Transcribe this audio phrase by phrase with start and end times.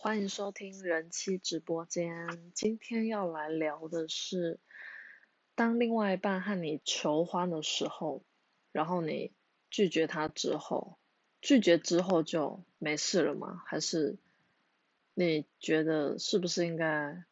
[0.00, 2.28] 欢迎收听人妻直播间。
[2.54, 4.60] 今天要来聊的是，
[5.56, 8.22] 当另外一半和你求欢的时候，
[8.70, 9.32] 然后你
[9.70, 10.96] 拒绝他之后，
[11.42, 13.60] 拒绝之后就没事了吗？
[13.66, 14.18] 还是
[15.14, 17.24] 你觉得是不是应该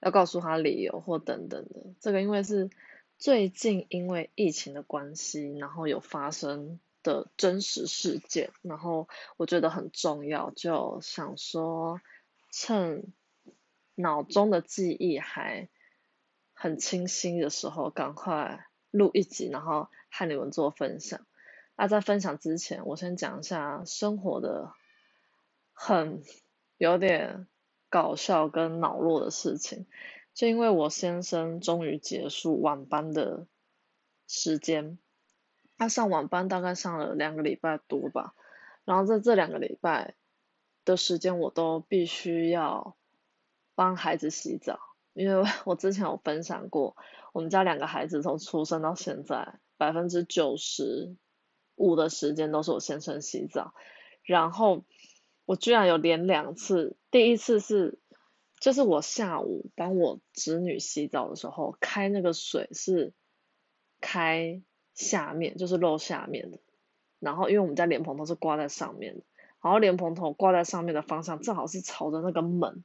[0.00, 1.94] 要告诉他理由或等等的？
[2.00, 2.68] 这个因为是
[3.16, 6.78] 最近因为疫情的关系，然后有发生。
[7.08, 9.08] 的真实事件，然后
[9.38, 12.02] 我觉得很重要，就想说
[12.52, 13.14] 趁
[13.94, 15.70] 脑中的记忆还
[16.52, 21.26] 很清晰的时候，赶快录一集，然后和你们做分享。
[21.76, 24.72] 那在分享之前，我先讲一下生活的
[25.72, 26.22] 很
[26.76, 27.46] 有点
[27.88, 29.86] 搞笑跟恼怒的事情，
[30.34, 33.46] 就因为我先生终于结束晚班的
[34.26, 34.98] 时间。
[35.78, 38.34] 他上晚班大概上了两个礼拜多吧，
[38.84, 40.16] 然后在这两个礼拜
[40.84, 42.96] 的时间，我都必须要
[43.76, 44.80] 帮孩子洗澡，
[45.12, 46.96] 因为我之前有分享过，
[47.32, 51.14] 我们家两个孩子从出生到现在，百分之九十
[51.76, 53.72] 五的时间都是我先生洗澡，
[54.24, 54.84] 然后
[55.44, 58.00] 我居然有连两次，第一次是
[58.58, 63.12] 就是我下午帮我侄女洗澡的时候，开那个水是
[64.00, 64.60] 开。
[64.98, 66.58] 下面就是露下面的，
[67.20, 69.22] 然后因为我们家莲蓬头是挂在上面的，
[69.62, 72.82] 然后莲蓬头挂在上面的方向正好是朝着那个门，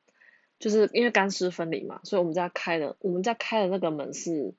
[0.59, 4.53] 就是因为干湿分离嘛，所以我们家开的我们家开的那个门是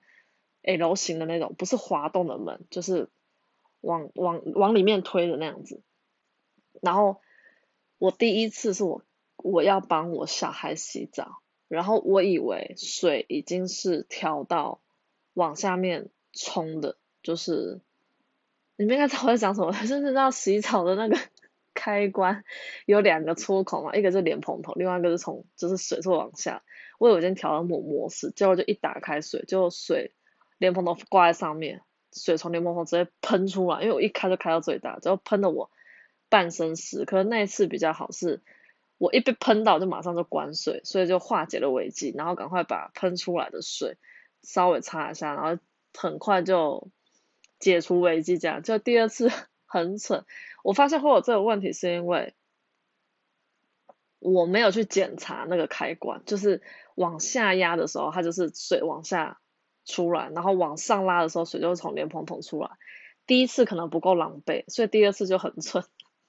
[0.62, 3.08] L 型的那种，不是滑动的门，就是
[3.80, 5.80] 往往往里面推的那样子。
[6.83, 7.20] 然后
[7.98, 9.05] 我第一次是我
[9.36, 14.80] 我要帮我小孩洗澡，然后我以为水已经是调到
[15.34, 16.98] 往下面冲的。
[17.25, 17.80] 就是
[18.77, 21.17] 你们应该知道我在讲什么， 就是知道洗澡的那个
[21.75, 22.44] 开关
[22.86, 26.62] 有两个出口嘛，一个是莲蓬头，另外一个是从就是水是往下。
[26.98, 30.12] 我有先调到某模式，结果就一打开水，就水
[30.58, 35.70] 莲蓬头挂在上面，水从莲蓬头直接喷出来，因为我一开就开到最大，然后喷的我
[36.29, 37.05] 半身湿。
[37.05, 38.42] 可是那一次比较好，是
[38.98, 43.96] 我一被喷到就马上就关水，所以就化解了危机，然后赶快把喷出来的水
[44.42, 45.61] 稍微擦一下，然后
[45.95, 46.89] 很快就。
[47.59, 49.31] 解除危机，这样就第二次
[49.67, 50.25] 很蠢。
[50.63, 52.35] 我发现会有这个问题，是因为
[54.19, 56.63] 我没有去检查那个开关，就是
[56.95, 59.41] 往下压的时候，它就是水往下
[59.85, 62.70] 出来，然后往上拉的时候，水就会从莲蓬头出来。
[63.27, 65.85] 第一次可能不够狼狈，所以第二次就很蠢。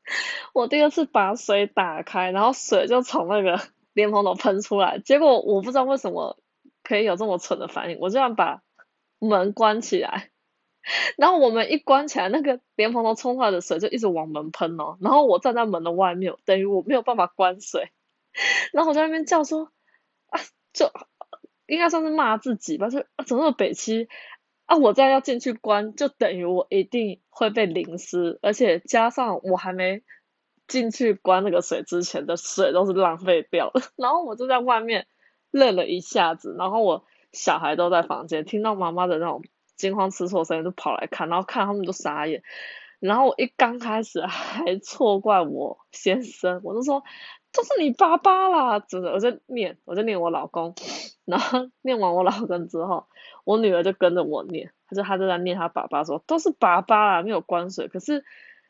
[0.53, 3.61] 我第二次把水打开，然后水就从那个
[3.93, 6.37] 莲蓬头喷出来，结果我不知道为什么
[6.83, 8.61] 可以有这么蠢的反应，我就想把
[9.19, 10.29] 门关起来。
[11.17, 14.97] 然后我们一关起来，那个连蓬头冲出来的水就一直往门喷哦。
[15.01, 17.91] 然后我站在门的外面，等于我没有办法关水。
[18.71, 19.71] 然后我在那边叫说
[20.29, 20.39] ：“啊，
[20.73, 20.91] 就
[21.67, 24.07] 应该算是骂自己吧，就啊，怎么那么北七
[24.65, 24.77] 啊？
[24.77, 30.03] 我再要进去关，就等于我一定会被淋湿，而且加上我还没
[30.67, 33.81] 进去关那个水之前的水都是浪费掉了。
[33.95, 35.07] 然后我就在外面
[35.49, 39.41] 愣了一下子，然后我小孩都在房间，听到妈妈的那种。
[39.75, 42.43] 惊慌失措声音就跑来看，然后看他们都傻眼，
[42.99, 47.03] 然后我一刚开始还错怪我先生，我就说
[47.51, 50.75] 都是你爸爸啦，真的，我就念，我就念我老公，
[51.25, 53.07] 然后念完我老公之后，
[53.43, 58.23] 我女儿就跟着我念，她就她就在念她爸爸说都是爸爸啦，没有关水，可是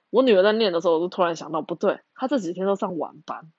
[0.10, 3.52] 我女儿在念的时候，我就突然想到不对，她这几天都上晚班。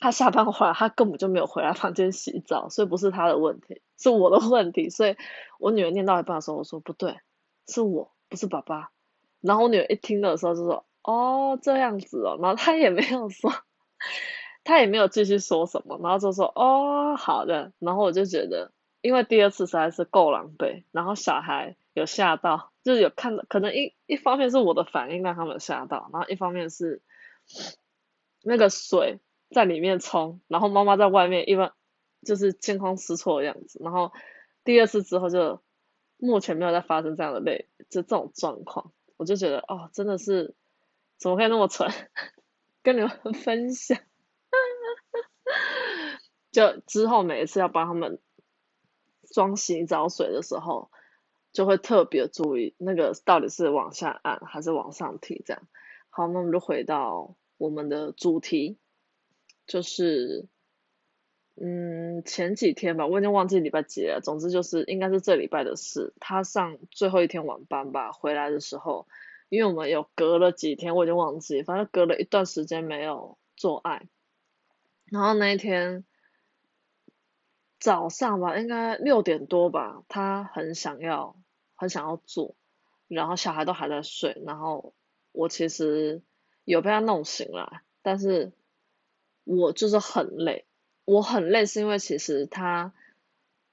[0.00, 4.88] 他下班回来，他根本就没有回来房间洗澡，所以不是他的问题，是我的问题。
[4.88, 5.16] 所以
[5.58, 7.20] 我女儿念到一半的时候，我说不对，
[7.68, 8.90] 是我不是爸爸。
[9.42, 13.52] 然后我女儿一听的时候就说：“哦，这样子哦。”然后她也没有说，
[14.64, 18.72] 她也没有继续说什么，然后就说：“哦，好的。”然后我就觉得，
[19.02, 27.02] 因为第二次实在是够狼狈，然后小孩有吓到，就是有看到，可能一一方面是我的反应让他们吓到，然后一方面是
[28.42, 29.20] 那个水。
[29.50, 31.72] 在里面冲，然后妈妈在外面，一般
[32.24, 33.80] 就是惊慌失措的样子。
[33.82, 34.12] 然后
[34.64, 35.60] 第二次之后，就
[36.18, 40.54] 目前没有再发生这样的类，就这种状况，我就觉得哦，真的是
[41.18, 41.90] 怎么可以那么蠢？
[42.82, 43.98] 跟你们分享，
[46.50, 48.18] 就之后每一次要帮他们
[49.30, 50.90] 装洗澡水的时候，
[51.52, 55.62] 就会特别注意那个到底是往下按还是往上提，这样。
[56.08, 58.78] 好，那我们就回到我们的主题。
[59.66, 60.48] 就是，
[61.56, 64.20] 嗯，前几天吧，我已经忘记礼拜几了。
[64.20, 66.12] 总之就是应该是这礼拜的事。
[66.20, 69.06] 他上最后一天晚班吧，回来的时候，
[69.48, 74.08] 因为我们有隔了几天，我已经忘记，反正隔了一段时间没有做爱。
[75.06, 76.04] 然后那一天
[77.78, 81.36] 早上吧，应该六点多吧，他很想要，
[81.74, 82.54] 很想要做，
[83.08, 84.94] 然后小孩都还在睡，然后
[85.32, 86.22] 我其实
[86.64, 88.52] 有被他弄醒了，但是
[89.44, 90.66] 我就是很累，
[91.04, 92.92] 我很累是因为其实他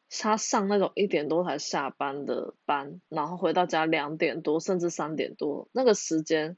[0.10, 6.58] 他上那种一点多才下班的班，然后回到家两点多甚至三点多，那个时间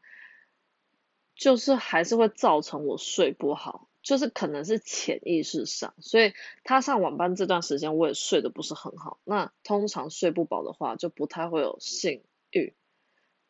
[1.35, 3.88] 就是还是会造成我睡不好。
[4.01, 6.31] 就是可能是潜意识上，所以
[6.63, 9.19] 他上晚班这段时间我也睡得不是很好。
[9.25, 12.73] 那通常睡不饱的话，就不太会有性欲，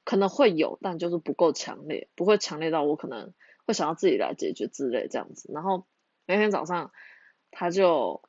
[0.04, 3.32] 可能会有，但就是不够强烈，不会强烈到我可能
[3.70, 5.52] 会想要自己来解决之类这样子。
[5.54, 5.86] 然后
[6.26, 6.92] 那天早上
[7.52, 8.24] 他就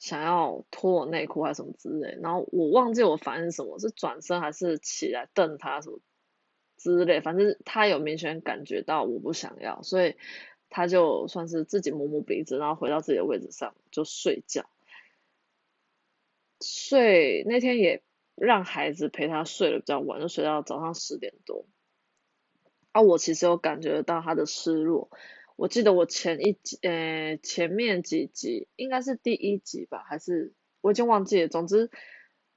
[0.00, 6.00] 想要脱我内裤还是什么之类，然后我忘记我反应什么，是转身还是起来瞪他什么
[6.76, 10.16] 之类，反正他有明显感觉到我不想要，所以。
[10.70, 14.68] 他就算是自己摸摸鼻子，然后回到自己的位置上就睡觉。
[16.60, 18.02] 睡那天也
[18.34, 21.64] 让孩子陪他睡了比较晚，就睡到早上十点多。
[22.94, 25.10] 啊，我其实有感觉到他的失落。
[25.56, 31.48] 我记得我前一集，呃，前面几集应该是第一集吧，还是我已经忘记了。
[31.48, 31.90] 总之，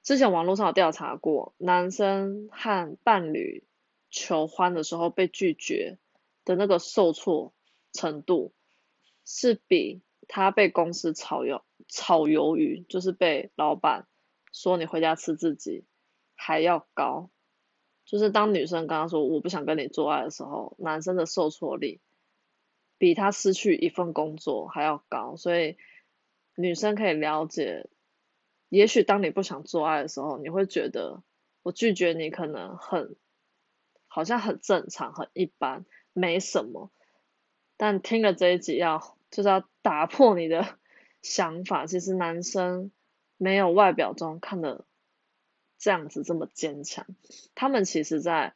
[0.02, 3.64] 之前网络上有调查过，男生和伴侣
[4.10, 5.98] 求欢的时候被拒绝
[6.44, 7.52] 的那个受挫。
[7.90, 8.52] 程度
[9.24, 14.06] 是比他被公司炒鱿炒鱿鱼，就是被老板
[14.52, 15.86] 说你回家吃自己
[16.36, 17.30] 还要高。
[18.08, 22.00] 就是当女生跟他说我不想跟你做爱的时候，男生的受挫力
[22.96, 25.36] 比他失去一份工作还要高。
[25.36, 25.76] 所以
[26.56, 27.86] 女生可以了解，
[28.70, 31.22] 也许当你不想做爱的时候，你会觉得
[31.62, 33.14] 我拒绝你可能很
[34.06, 35.84] 好像很正常很一般，
[36.14, 36.90] 没什么。
[37.76, 40.78] 但听了这一集要就是要打破你的
[41.20, 42.90] 想法，其实男生
[43.36, 44.86] 没有外表中看的
[45.78, 47.06] 这样子这么坚强，
[47.54, 48.54] 他们其实在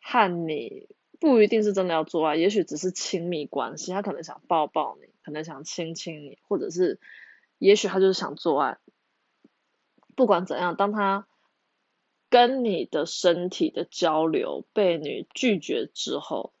[0.00, 0.88] 和你
[1.18, 7.00] 不一定是真的要做爱，也许只是亲密关系，他可能想抱抱你，可能想亲亲你，或者是
[7.58, 8.78] 也许他就是想做爱。
[10.16, 11.26] 不管怎样，当他
[12.28, 16.54] 跟你的身体的交流被你拒绝之后，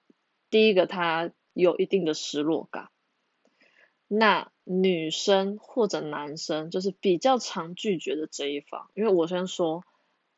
[0.50, 1.32] 第一个他。
[1.52, 2.90] 有一定的失落感。
[4.12, 9.84] 那女生或者男生就是比较常拒绝的这一方，因为我先说，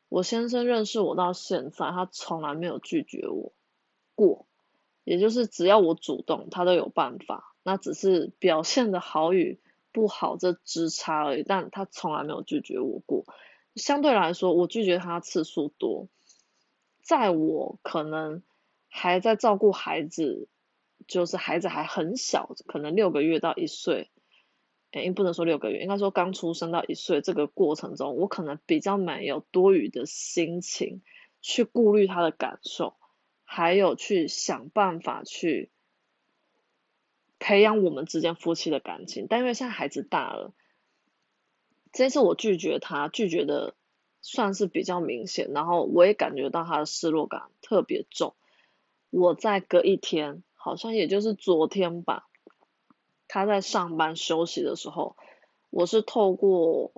[0.09, 3.51] 我先生认识我到现在，他从来没有拒绝我
[4.13, 4.45] 过，
[5.03, 7.55] 也就是只要我主动，他都有办法。
[7.63, 9.59] 那只是表现的好与
[9.91, 13.25] 不好这之差而已，但他从来没有拒绝我过。
[13.75, 16.09] 相对来说，我拒绝他次数多，
[17.01, 18.43] 在我可能
[18.87, 20.47] 还在照顾孩子。
[21.07, 24.09] 就是孩子还很小，可能六个月到一岁，
[24.91, 31.01] 哎，不能说六个月，应该说刚出生到一岁这个过程中，我可能比较没有多余的心情
[31.41, 32.95] 去顾虑他的感受，
[33.43, 35.71] 还有去想办法去
[37.39, 39.27] 培养我们之间夫妻的感情。
[39.29, 40.53] 但因为现在孩子大了，
[41.91, 43.75] 这次我拒绝他，拒绝的
[44.21, 48.35] 算是比较明显，然后我也感觉到他的失落感特别重。
[49.09, 50.43] 我再隔一天。
[50.63, 52.29] 好像也就是昨天吧，
[53.27, 55.17] 他在上班休息的时候，
[55.69, 56.93] 我是透过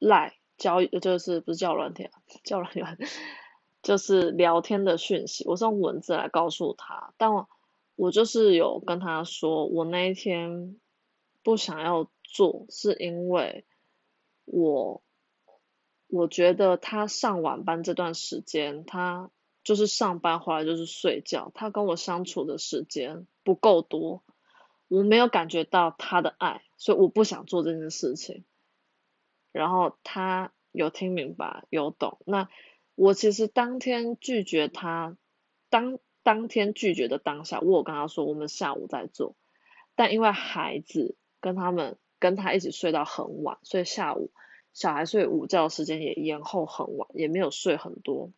[0.00, 2.10] 赖交，就是不是叫软件，
[2.42, 2.98] 叫软件，
[3.80, 7.48] 就是聊天的讯息，我是用文字来告诉他，但我
[7.94, 10.80] 我就是有跟他说，我那一天
[11.44, 13.64] 不想要做，是因为
[14.46, 15.00] 我
[16.08, 19.30] 我觉得他上晚班这段时间，他。
[19.68, 24.22] 就是上班回来就是睡觉，他跟我相处的时间不够多，
[24.88, 28.46] 我没有感觉到他的爱，所以我不想做这件事情。
[29.52, 32.16] 然后他有听明白，有懂。
[32.24, 32.48] 那
[32.94, 35.18] 我其实当天拒绝他，
[35.68, 39.36] 当当天拒绝的当下，我有跟他说我们下午再做，
[39.94, 44.30] 但因为孩子跟他们跟他一起睡到很晚，所以下午
[44.72, 48.32] 小孩睡午觉时间也延后很晚，也没有睡很多。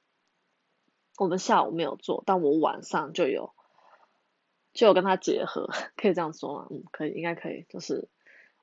[1.20, 3.52] 我们下午没有做，但我晚上就有，
[4.72, 6.66] 就有跟他结合， 可以这样说吗？
[6.70, 8.08] 嗯，可以，应该可以，就是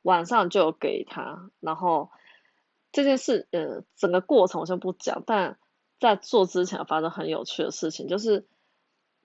[0.02, 2.10] 晚上就有给他，然后
[2.92, 5.60] 这件事，呃，整个过程我先不讲，但
[6.00, 8.48] 在做之前发生很有趣的事情，就是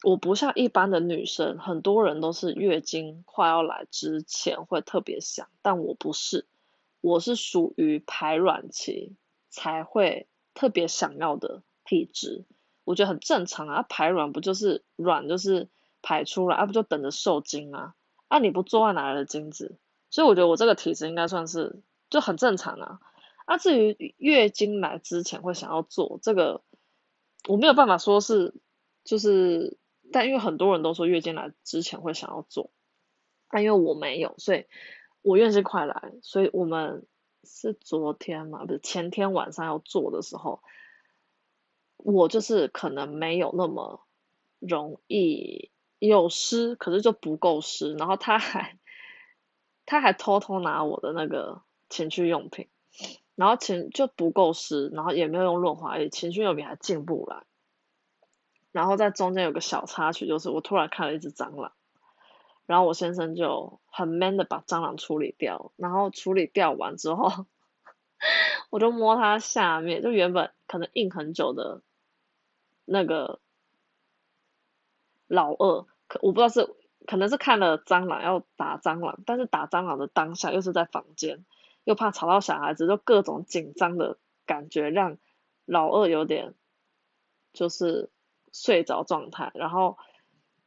[0.03, 6.47] 我不像一般的女生，很多人都是月经快要来之前会特别想，但我不是，
[7.01, 9.17] 我是属于排卵期
[9.49, 12.45] 才会特别想要的体质。
[12.85, 15.69] 我觉得很正常啊，排卵不就是卵就是
[16.03, 17.95] 排出来，啊不就等着受精啊，
[18.29, 19.79] 啊你不做爱哪来的精子？
[20.11, 23.01] 所以我觉得我这个体质应该算是就很正常啊。
[23.45, 26.63] 啊至于月经来之前会想要做这个，
[27.49, 28.55] 我没有办法说是
[29.05, 29.79] 就是，
[30.13, 32.71] 但因为很多人都说月经来之前会想要做，
[33.49, 34.67] 但因为我没有，所以
[35.23, 37.07] 我月经快来，所以我们
[37.45, 40.63] 是昨天嘛，不是前天晚上要做的时候。
[42.05, 44.05] 我就是可能没有那么
[44.59, 47.95] 容易有湿，可是就不够湿。
[47.95, 48.77] 然后他还
[49.87, 52.69] 他还偷偷拿我的那个情趣用品，
[53.37, 57.45] 然后情就不够湿，然后也没有用润滑液，情趣用品还进不来。
[58.73, 61.73] 然后在中间有个小插曲，就是我突然看了一只蟑螂，
[62.67, 67.47] 然后我先生就很 man 的把蟑螂处理掉，然后处理掉完之后，
[68.71, 71.81] 我就摸它下面，就原本可能硬很久的。
[72.85, 73.41] 那个
[75.27, 76.75] 老二，可我不知道是
[77.07, 81.45] 可能是看了蟑螂要打蟑螂，但是打蟑螂的当下又是在房间，
[81.85, 85.17] 又怕吵到小孩子，就各种紧张的感觉让
[85.65, 86.55] 老二有点
[87.53, 88.11] 就是
[88.53, 89.51] 睡着状态。
[89.55, 89.97] 然后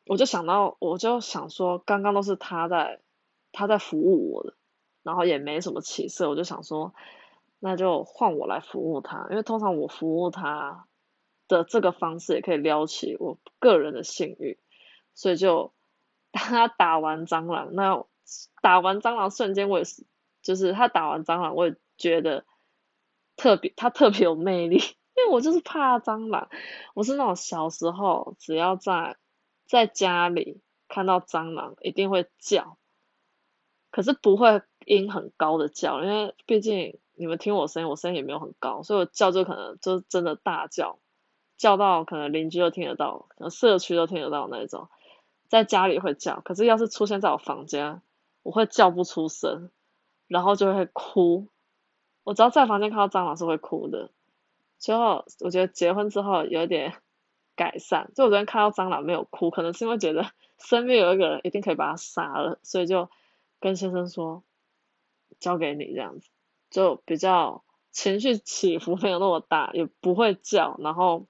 [0.05, 3.01] 我就想到，我就想说，刚刚都是他在
[3.51, 4.55] 他在服务我的，
[5.03, 6.93] 然后也没什么起色，我就想说，
[7.60, 10.88] 那就换我来服务他，因为通常我服务他。
[11.47, 14.57] 的这个方式也可以撩起我个人的性欲，
[15.13, 15.73] 所以就
[16.31, 18.05] 他打完蟑螂，那
[18.61, 20.05] 打完蟑螂瞬间我也是，
[20.41, 22.45] 就是他打完蟑螂，我也觉得
[23.35, 26.49] 特别他特别有魅力，因为我就是怕蟑螂，
[26.93, 29.17] 我是那种小时候只要在
[29.65, 32.77] 在家里看到蟑螂一定会叫，
[33.91, 40.99] 可是不会音很高的叫，因为毕竟你们听我声音，我声音也没有很高，所以我叫就可能就真的大叫。
[41.57, 44.89] 叫到可能邻居都听得到，可能社区都听得到那种，
[45.47, 48.01] 在家里会叫，可是要是出现在我房间，
[48.43, 49.71] 我会叫不出声，
[50.27, 51.47] 然后就会哭。
[52.24, 54.12] 我只要在房间看到蟑螂是会哭的。
[54.79, 56.95] 之后我觉得结婚之后有点
[57.55, 60.25] 改善，就我昨天看到蟑螂没有哭，可能是因为觉得
[60.59, 63.09] 身边有一个人一定可以把它杀了，所以就
[63.62, 64.43] 跟先生说
[65.39, 66.27] 交给你这样子，
[66.69, 71.27] 就比较情绪起伏没有那么大，也不会叫，然后。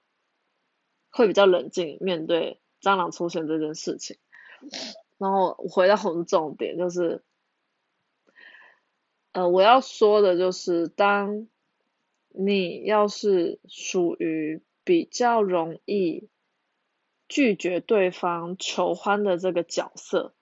[1.16, 4.18] 会比较冷静面对蟑螂出现这件事情，
[5.16, 7.24] 然后回到我们重点就是，
[9.32, 11.48] 呃，我要说的就是，当
[12.28, 16.28] 你要是属于比较容易
[17.28, 20.34] 拒绝对方求欢的这个角色，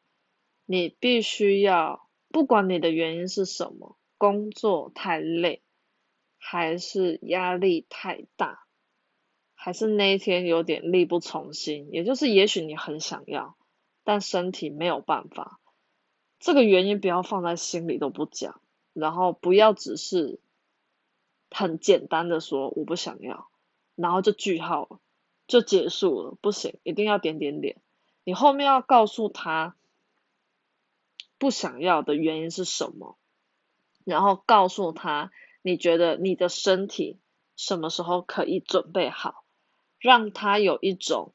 [0.66, 5.62] 你必须要不管你的原因是什么，工作太累，
[6.36, 8.63] 还是压力太大。
[9.64, 13.56] 还是那一天有点力不从心，也就是也许你很想要，
[14.02, 15.58] 但身体没有办法。
[16.38, 18.60] 这个原因不要放在心里都不讲，
[18.92, 20.38] 然后不要只是
[21.50, 23.48] 很简单的说我不想要，
[23.94, 25.00] 然后就句号了，
[25.46, 26.36] 就结束了。
[26.42, 27.80] 不行，一定要点点点。
[28.24, 29.76] 你后面要告诉他
[31.38, 33.16] 不想要的原因是什么，
[34.04, 37.18] 然后告诉他你觉得你的身体
[37.56, 39.42] 什么时候可以准备好。
[40.04, 41.32] 让他有一种，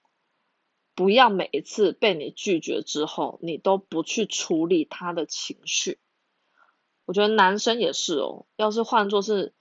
[0.93, 5.97] 不要每一次被你拒绝之后，你都不去处理他的情绪。
[7.05, 9.55] 我觉得男生也是哦，要是换作是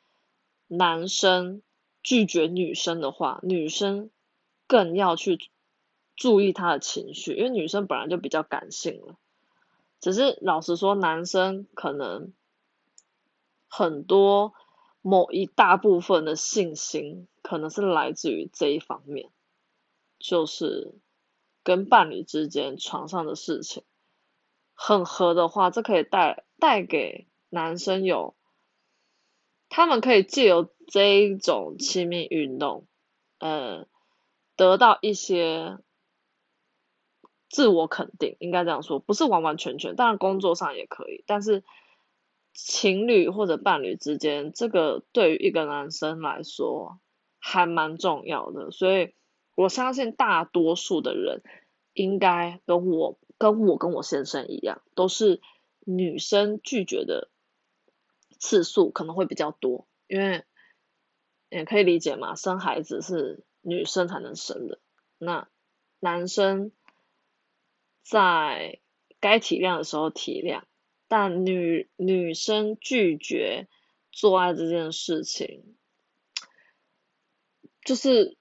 [0.66, 1.62] 男生
[2.02, 4.10] 拒绝女生的话，女生
[4.66, 5.38] 更要去
[6.14, 9.16] 注意他的情绪，因为女生本来就比较感性了。
[10.00, 12.34] 只是老实说，男生可能
[13.68, 14.52] 很多。
[15.00, 19.30] 某一大部分的信心可能是来自于这一方面，
[20.18, 20.94] 就是
[21.62, 23.84] 跟伴侣之间床上的事情
[24.74, 28.34] 很合的话，这可以带带给男生有，
[29.68, 32.86] 他们可以借由这一种亲密运动，
[33.38, 33.86] 呃，
[34.56, 35.78] 得到一些
[37.48, 41.64] 自我肯定，应该这样说，不是完完全全，当然工作上也可以，但是。
[42.60, 47.00] 情侣或者伴侣之间，这个对于一个男生来说
[47.38, 49.14] 还蛮重要的，所以
[49.54, 51.42] 我相信大多数的人
[51.92, 55.40] 应该跟我跟我跟我先生一样，都是
[55.84, 57.30] 女生拒绝的
[58.40, 60.44] 次数可能会比较多，因为
[61.50, 64.80] 也可以理解嘛，生孩子是女生才能生的，
[65.16, 65.48] 那
[66.00, 66.72] 男生
[68.02, 68.80] 在
[69.20, 70.64] 该体谅的时候体谅。
[71.08, 73.66] 但女女生拒绝
[74.12, 75.74] 做爱这件事情，
[77.82, 78.36] 就是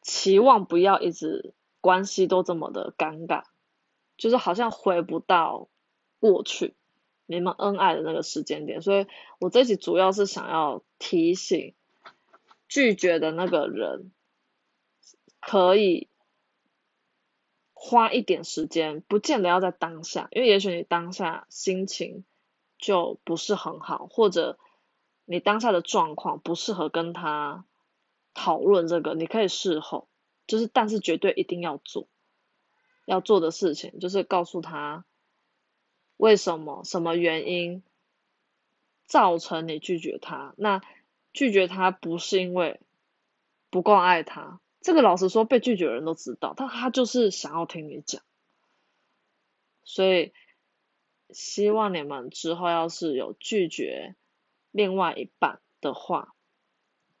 [0.00, 3.44] 期望不要一直关系都这么的尴尬，
[4.16, 5.68] 就是好像回不到
[6.18, 6.74] 过去，
[7.26, 8.80] 你们恩爱的那个时间点。
[8.80, 9.06] 所以
[9.38, 11.74] 我这期主要是想要提醒
[12.68, 14.12] 拒绝的那个人，
[15.40, 16.08] 可以
[17.84, 22.24] 花一点时间，不见得要在当下，因为也许你当下心情
[22.78, 24.56] 就不是很好，或者
[25.24, 27.64] 你当下的状况不适合跟他
[28.34, 30.06] 讨论这个，你可以事后，
[30.46, 32.06] 就是但是绝对一定要做。
[33.04, 35.04] 要做的事情就是告诉他，
[36.18, 37.82] 为什么什么原因
[39.06, 40.54] 造成你拒绝他？
[40.56, 40.80] 那
[41.32, 42.78] 拒绝他不是因为
[43.70, 48.22] 不够爱他，这个老实说被拒绝的人都知道，但他就是想要听你讲。
[49.84, 50.32] 所以
[51.30, 54.16] 希望你们之后要是有拒绝
[54.70, 56.34] 另外一半的话，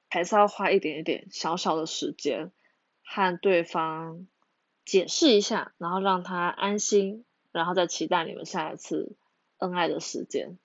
[0.08, 2.52] 还是要花一点一点小小的时间
[3.02, 4.26] 和对方。
[4.84, 9.14] 解释一下，然后让他安心，然后再期待你们下一次
[9.58, 10.58] 恩爱的时间。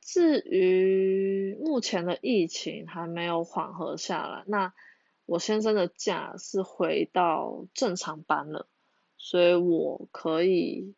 [0.00, 4.72] 至于目前的疫情还没有缓和下来，那
[5.26, 8.68] 我先生的假是回到正常班了，
[9.16, 10.94] 所以我可以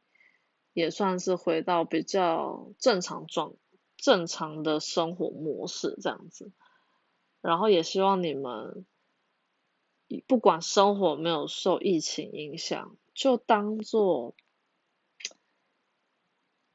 [0.73, 3.55] 也算是回到比较正常状、
[3.97, 6.53] 正常的生活模式这样子。
[7.41, 8.85] 然后也希望你们。
[10.29, 14.37] 不管生活没有受疫情影响，就当做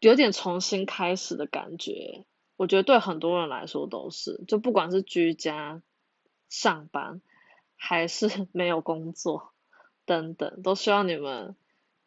[0.02, 2.26] 有点重新开始的感觉。
[2.58, 5.82] 我觉得对很多人来说都是，就不管是居家
[6.50, 7.22] 上班，
[7.84, 9.54] 还是 没有工作
[10.06, 11.56] 等等，都希望你们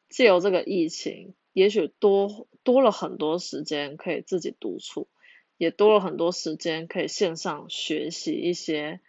[0.09, 5.09] 借由这个疫情，也许多多了很多时间可以自己独处，
[5.57, 9.01] 也多了很多时间可以线上学习一些。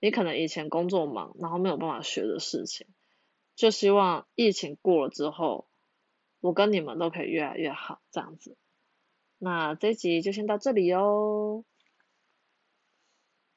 [0.00, 2.88] 你可能以前工作忙，然后没有办法学的事情，
[3.54, 5.68] 就希望疫情过了之后，
[6.40, 8.56] 我跟你们都可以越来越好，这样子。
[9.38, 11.64] 那这集就先到这里哦。